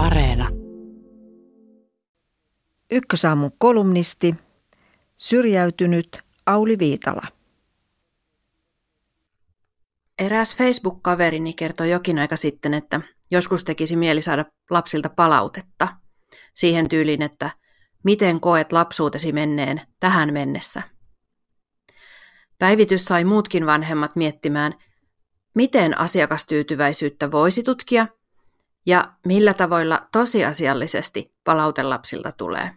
Areena. 0.00 0.48
Ykkösaamun 2.90 3.52
kolumnisti, 3.58 4.34
syrjäytynyt 5.16 6.22
Auli 6.46 6.78
Viitala. 6.78 7.26
Eräs 10.18 10.56
Facebook-kaverini 10.56 11.54
kertoi 11.54 11.90
jokin 11.90 12.18
aika 12.18 12.36
sitten, 12.36 12.74
että 12.74 13.00
joskus 13.30 13.64
tekisi 13.64 13.96
mieli 13.96 14.22
saada 14.22 14.44
lapsilta 14.70 15.08
palautetta 15.08 15.88
siihen 16.54 16.88
tyyliin, 16.88 17.22
että 17.22 17.50
miten 18.04 18.40
koet 18.40 18.72
lapsuutesi 18.72 19.32
menneen 19.32 19.80
tähän 20.00 20.32
mennessä. 20.32 20.82
Päivitys 22.58 23.04
sai 23.04 23.24
muutkin 23.24 23.66
vanhemmat 23.66 24.16
miettimään, 24.16 24.74
miten 25.54 25.98
asiakastyytyväisyyttä 25.98 27.30
voisi 27.30 27.62
tutkia 27.62 28.06
ja 28.86 29.12
millä 29.26 29.54
tavoilla 29.54 30.08
tosiasiallisesti 30.12 31.34
palautelapsilta 31.44 32.32
tulee. 32.32 32.70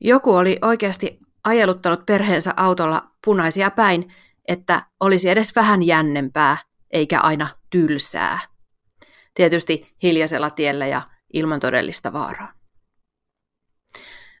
Joku 0.00 0.34
oli 0.34 0.58
oikeasti 0.62 1.18
ajeluttanut 1.44 2.06
perheensä 2.06 2.54
autolla 2.56 3.10
punaisia 3.24 3.70
päin, 3.70 4.14
että 4.48 4.86
olisi 5.00 5.28
edes 5.28 5.56
vähän 5.56 5.82
jännempää 5.82 6.56
eikä 6.90 7.20
aina 7.20 7.48
tylsää. 7.70 8.38
Tietysti 9.34 9.94
hiljaisella 10.02 10.50
tiellä 10.50 10.86
ja 10.86 11.02
ilman 11.32 11.60
todellista 11.60 12.12
vaaraa. 12.12 12.52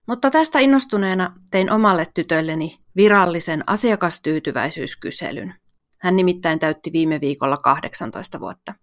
Mutta 0.08 0.30
tästä 0.30 0.58
innostuneena 0.58 1.32
tein 1.50 1.72
omalle 1.72 2.06
tytölleni 2.14 2.78
virallisen 2.96 3.64
asiakastyytyväisyyskyselyn. 3.66 5.54
Hän 6.00 6.16
nimittäin 6.16 6.58
täytti 6.58 6.92
viime 6.92 7.20
viikolla 7.20 7.56
18 7.56 8.40
vuotta. 8.40 8.74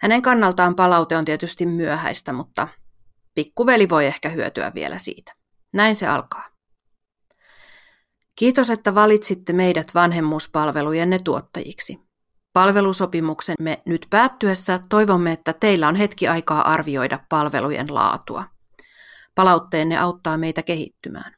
Hänen 0.00 0.22
kannaltaan 0.22 0.76
palaute 0.76 1.16
on 1.16 1.24
tietysti 1.24 1.66
myöhäistä, 1.66 2.32
mutta 2.32 2.68
pikkuveli 3.34 3.88
voi 3.88 4.06
ehkä 4.06 4.28
hyötyä 4.28 4.72
vielä 4.74 4.98
siitä. 4.98 5.32
Näin 5.72 5.96
se 5.96 6.06
alkaa. 6.06 6.48
Kiitos, 8.36 8.70
että 8.70 8.94
valitsitte 8.94 9.52
meidät 9.52 9.94
vanhemmuuspalvelujenne 9.94 11.18
tuottajiksi. 11.24 11.98
Palvelusopimuksemme 12.52 13.82
nyt 13.86 14.06
päättyessä 14.10 14.80
toivomme, 14.88 15.32
että 15.32 15.52
teillä 15.52 15.88
on 15.88 15.96
hetki 15.96 16.28
aikaa 16.28 16.72
arvioida 16.72 17.20
palvelujen 17.28 17.94
laatua. 17.94 18.44
Palautteenne 19.34 19.98
auttaa 19.98 20.36
meitä 20.36 20.62
kehittymään. 20.62 21.36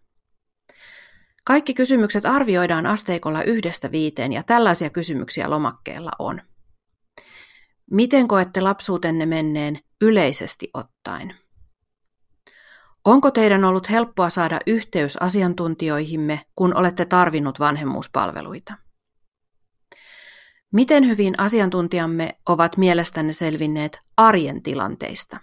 Kaikki 1.45 1.75
kysymykset 1.75 2.27
arvioidaan 2.27 2.87
asteikolla 2.87 3.43
yhdestä 3.43 3.93
viiteen 3.93 4.33
ja 4.33 4.43
tällaisia 4.43 4.91
kysymyksiä 4.91 5.51
lomakkeella 5.51 6.11
on. 6.19 6.43
Miten 7.91 8.29
koette 8.29 8.61
lapsuutenne 8.61 9.27
menneen 9.27 9.79
yleisesti 10.01 10.71
ottaen? 10.75 11.35
Onko 13.05 13.31
teidän 13.31 13.65
ollut 13.65 13.91
helppoa 13.91 14.31
saada 14.31 14.59
yhteys 14.67 15.17
asiantuntijoihimme, 15.17 16.47
kun 16.57 16.77
olette 16.77 17.05
tarvinnut 17.05 17.61
vanhemmuuspalveluita? 17.61 18.75
Miten 20.73 21.09
hyvin 21.09 21.35
asiantuntijamme 21.39 22.39
ovat 22.49 22.77
mielestänne 22.77 23.33
selvinneet 23.33 24.01
arjen 24.17 24.63
tilanteista? 24.63 25.41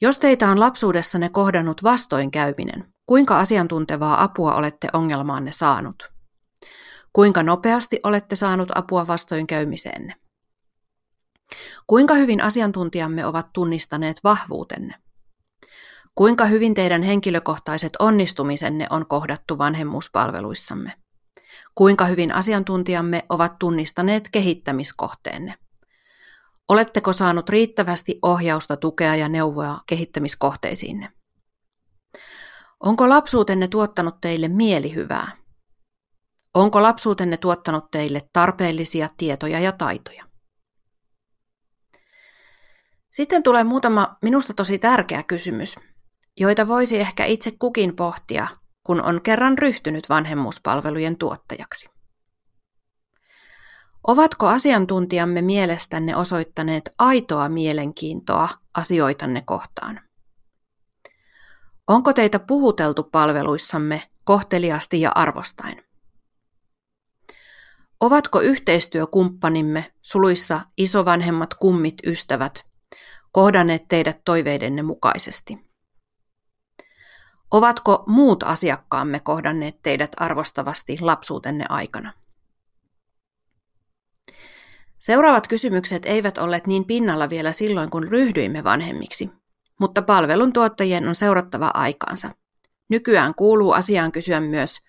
Jos 0.00 0.18
teitä 0.18 0.50
on 0.50 0.60
lapsuudessanne 0.60 1.28
kohdannut 1.28 1.82
vastoinkäyminen, 1.82 2.94
kuinka 3.06 3.40
asiantuntevaa 3.40 4.22
apua 4.22 4.54
olette 4.54 4.88
ongelmaanne 4.92 5.52
saanut? 5.52 6.12
Kuinka 7.12 7.42
nopeasti 7.42 8.00
olette 8.04 8.36
saanut 8.36 8.68
apua 8.74 9.06
vastoinkäymiseenne? 9.06 10.21
Kuinka 11.92 12.14
hyvin 12.14 12.40
asiantuntijamme 12.42 13.26
ovat 13.26 13.52
tunnistaneet 13.52 14.20
vahvuutenne? 14.24 14.94
Kuinka 16.14 16.44
hyvin 16.44 16.74
teidän 16.74 17.02
henkilökohtaiset 17.02 17.92
onnistumisenne 17.98 18.86
on 18.90 19.06
kohdattu 19.06 19.58
vanhemmuuspalveluissamme? 19.58 20.92
Kuinka 21.74 22.04
hyvin 22.04 22.34
asiantuntijamme 22.34 23.22
ovat 23.28 23.58
tunnistaneet 23.58 24.28
kehittämiskohteenne? 24.28 25.54
Oletteko 26.68 27.12
saanut 27.12 27.48
riittävästi 27.48 28.18
ohjausta, 28.22 28.76
tukea 28.76 29.16
ja 29.16 29.28
neuvoa 29.28 29.80
kehittämiskohteisiinne? 29.86 31.12
Onko 32.80 33.08
lapsuutenne 33.08 33.68
tuottanut 33.68 34.20
teille 34.20 34.48
mielihyvää? 34.48 35.36
Onko 36.54 36.82
lapsuutenne 36.82 37.36
tuottanut 37.36 37.90
teille 37.90 38.22
tarpeellisia 38.32 39.08
tietoja 39.16 39.60
ja 39.60 39.72
taitoja? 39.72 40.31
Sitten 43.12 43.42
tulee 43.42 43.64
muutama 43.64 44.16
minusta 44.22 44.54
tosi 44.54 44.78
tärkeä 44.78 45.22
kysymys, 45.22 45.76
joita 46.40 46.68
voisi 46.68 47.00
ehkä 47.00 47.24
itse 47.24 47.52
kukin 47.58 47.96
pohtia, 47.96 48.46
kun 48.86 49.02
on 49.02 49.22
kerran 49.22 49.58
ryhtynyt 49.58 50.08
vanhemmuuspalvelujen 50.08 51.18
tuottajaksi. 51.18 51.88
Ovatko 54.06 54.46
asiantuntijamme 54.46 55.42
mielestänne 55.42 56.16
osoittaneet 56.16 56.90
aitoa 56.98 57.48
mielenkiintoa 57.48 58.48
asioitanne 58.74 59.42
kohtaan? 59.46 60.00
Onko 61.86 62.12
teitä 62.12 62.38
puhuteltu 62.38 63.02
palveluissamme 63.02 64.02
kohteliasti 64.24 65.00
ja 65.00 65.12
arvostain? 65.14 65.84
Ovatko 68.00 68.40
yhteistyökumppanimme, 68.40 69.92
suluissa 70.02 70.60
isovanhemmat 70.76 71.54
kummit 71.54 71.94
ystävät, 72.06 72.71
kohdanneet 73.32 73.88
teidät 73.88 74.20
toiveidenne 74.24 74.82
mukaisesti? 74.82 75.58
Ovatko 77.50 78.04
muut 78.06 78.42
asiakkaamme 78.42 79.20
kohdanneet 79.20 79.82
teidät 79.82 80.10
arvostavasti 80.16 80.98
lapsuutenne 81.00 81.64
aikana? 81.68 82.12
Seuraavat 84.98 85.48
kysymykset 85.48 86.06
eivät 86.06 86.38
olleet 86.38 86.66
niin 86.66 86.84
pinnalla 86.84 87.30
vielä 87.30 87.52
silloin, 87.52 87.90
kun 87.90 88.08
ryhdyimme 88.08 88.64
vanhemmiksi, 88.64 89.30
mutta 89.80 90.02
palveluntuottajien 90.02 91.08
on 91.08 91.14
seurattava 91.14 91.70
aikaansa. 91.74 92.30
Nykyään 92.88 93.34
kuuluu 93.34 93.72
asiaan 93.72 94.12
kysyä 94.12 94.40
myös, 94.40 94.80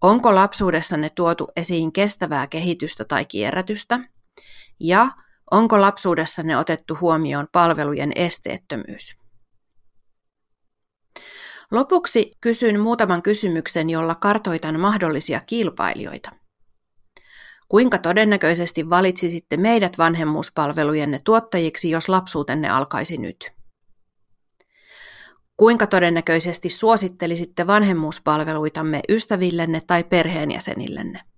onko 0.00 0.34
lapsuudessanne 0.34 1.10
tuotu 1.10 1.48
esiin 1.56 1.92
kestävää 1.92 2.46
kehitystä 2.46 3.04
tai 3.04 3.24
kierrätystä, 3.24 4.00
ja 4.80 5.08
onko 5.50 5.80
lapsuudessanne 5.80 6.56
otettu 6.56 6.98
huomioon 7.00 7.48
palvelujen 7.52 8.12
esteettömyys. 8.14 9.16
Lopuksi 11.70 12.30
kysyn 12.40 12.80
muutaman 12.80 13.22
kysymyksen, 13.22 13.90
jolla 13.90 14.14
kartoitan 14.14 14.80
mahdollisia 14.80 15.40
kilpailijoita. 15.46 16.30
Kuinka 17.68 17.98
todennäköisesti 17.98 18.90
valitsisitte 18.90 19.56
meidät 19.56 19.98
vanhemmuuspalvelujenne 19.98 21.20
tuottajiksi, 21.24 21.90
jos 21.90 22.08
lapsuutenne 22.08 22.68
alkaisi 22.68 23.16
nyt? 23.16 23.52
Kuinka 25.56 25.86
todennäköisesti 25.86 26.68
suosittelisitte 26.68 27.66
vanhemmuuspalveluitamme 27.66 29.00
ystävillenne 29.08 29.82
tai 29.86 30.04
perheenjäsenillenne? 30.04 31.31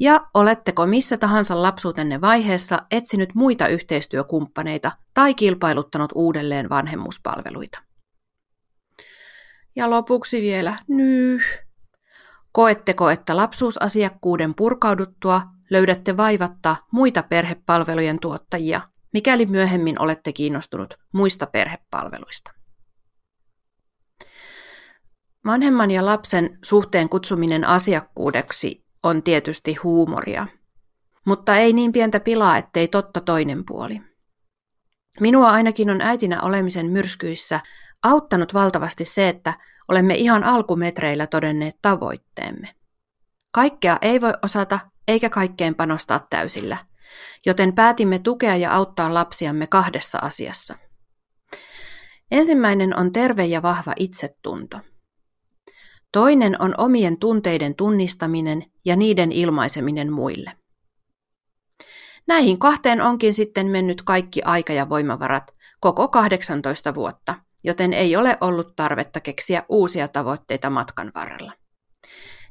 Ja 0.00 0.26
oletteko 0.34 0.86
missä 0.86 1.16
tahansa 1.16 1.62
lapsuutenne 1.62 2.20
vaiheessa 2.20 2.78
etsinyt 2.90 3.34
muita 3.34 3.68
yhteistyökumppaneita 3.68 4.92
tai 5.14 5.34
kilpailuttanut 5.34 6.12
uudelleen 6.14 6.68
vanhemmuuspalveluita? 6.68 7.82
Ja 9.76 9.90
lopuksi 9.90 10.40
vielä 10.40 10.78
nyh. 10.88 11.42
Koetteko, 12.52 13.10
että 13.10 13.36
lapsuusasiakkuuden 13.36 14.54
purkauduttua 14.54 15.42
löydätte 15.70 16.16
vaivatta 16.16 16.76
muita 16.92 17.22
perhepalvelujen 17.22 18.20
tuottajia, 18.20 18.80
mikäli 19.12 19.46
myöhemmin 19.46 20.02
olette 20.02 20.32
kiinnostunut 20.32 20.98
muista 21.12 21.46
perhepalveluista? 21.46 22.50
Vanhemman 25.44 25.90
ja 25.90 26.04
lapsen 26.06 26.58
suhteen 26.64 27.08
kutsuminen 27.08 27.64
asiakkuudeksi 27.64 28.87
on 29.02 29.22
tietysti 29.22 29.74
huumoria, 29.74 30.46
mutta 31.26 31.56
ei 31.56 31.72
niin 31.72 31.92
pientä 31.92 32.20
pilaa, 32.20 32.56
ettei 32.56 32.88
totta 32.88 33.20
toinen 33.20 33.64
puoli. 33.64 34.00
Minua 35.20 35.50
ainakin 35.50 35.90
on 35.90 36.00
äitinä 36.00 36.42
olemisen 36.42 36.86
myrskyissä 36.86 37.60
auttanut 38.02 38.54
valtavasti 38.54 39.04
se, 39.04 39.28
että 39.28 39.54
olemme 39.88 40.14
ihan 40.14 40.44
alkumetreillä 40.44 41.26
todenneet 41.26 41.76
tavoitteemme. 41.82 42.74
Kaikkea 43.52 43.98
ei 44.02 44.20
voi 44.20 44.32
osata 44.42 44.80
eikä 45.08 45.30
kaikkeen 45.30 45.74
panostaa 45.74 46.26
täysillä, 46.30 46.76
joten 47.46 47.74
päätimme 47.74 48.18
tukea 48.18 48.56
ja 48.56 48.74
auttaa 48.74 49.14
lapsiamme 49.14 49.66
kahdessa 49.66 50.18
asiassa. 50.18 50.78
Ensimmäinen 52.30 52.98
on 52.98 53.12
terve 53.12 53.46
ja 53.46 53.62
vahva 53.62 53.92
itsetunto. 53.98 54.78
Toinen 56.12 56.62
on 56.62 56.74
omien 56.78 57.18
tunteiden 57.18 57.74
tunnistaminen 57.74 58.64
ja 58.88 58.96
niiden 58.96 59.32
ilmaiseminen 59.32 60.12
muille. 60.12 60.52
Näihin 62.26 62.58
kahteen 62.58 63.00
onkin 63.00 63.34
sitten 63.34 63.66
mennyt 63.66 64.02
kaikki 64.02 64.42
aika 64.42 64.72
ja 64.72 64.88
voimavarat 64.88 65.52
koko 65.80 66.08
18 66.08 66.94
vuotta, 66.94 67.34
joten 67.64 67.92
ei 67.92 68.16
ole 68.16 68.36
ollut 68.40 68.76
tarvetta 68.76 69.20
keksiä 69.20 69.62
uusia 69.68 70.08
tavoitteita 70.08 70.70
matkan 70.70 71.12
varrella. 71.14 71.52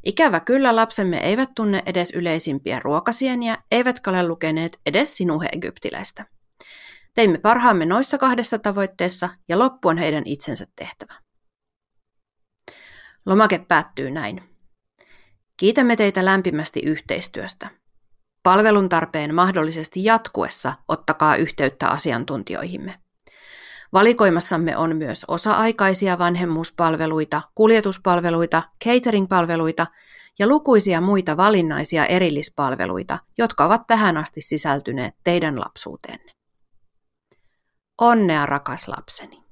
Ikävä 0.05 0.39
kyllä 0.39 0.75
lapsemme 0.75 1.17
eivät 1.17 1.49
tunne 1.55 1.83
edes 1.85 2.11
yleisimpiä 2.11 2.79
ruokasieniä, 2.79 3.57
eivätkä 3.71 4.09
ole 4.09 4.27
lukeneet 4.27 4.79
edes 4.85 5.17
sinuhe 5.17 5.49
egyptiläistä. 5.51 6.25
Teimme 7.13 7.37
parhaamme 7.37 7.85
noissa 7.85 8.17
kahdessa 8.17 8.59
tavoitteessa 8.59 9.29
ja 9.49 9.59
loppu 9.59 9.87
on 9.87 9.97
heidän 9.97 10.23
itsensä 10.25 10.67
tehtävä. 10.75 11.13
Lomake 13.25 13.65
päättyy 13.67 14.11
näin. 14.11 14.56
Kiitämme 15.57 15.95
teitä 15.95 16.25
lämpimästi 16.25 16.81
yhteistyöstä. 16.85 17.69
Palvelun 18.43 18.89
tarpeen 18.89 19.35
mahdollisesti 19.35 20.03
jatkuessa 20.03 20.73
ottakaa 20.87 21.35
yhteyttä 21.35 21.87
asiantuntijoihimme. 21.87 22.99
Valikoimassamme 23.93 24.77
on 24.77 24.95
myös 24.95 25.25
osa-aikaisia 25.27 26.19
vanhemmuuspalveluita, 26.19 27.41
kuljetuspalveluita, 27.55 28.63
catering-palveluita 28.85 29.87
ja 30.39 30.47
lukuisia 30.47 31.01
muita 31.01 31.37
valinnaisia 31.37 32.05
erillispalveluita, 32.05 33.19
jotka 33.37 33.65
ovat 33.65 33.87
tähän 33.87 34.17
asti 34.17 34.41
sisältyneet 34.41 35.13
teidän 35.23 35.59
lapsuuteenne. 35.59 36.31
Onnea 38.01 38.45
rakas 38.45 38.87
lapseni! 38.87 39.46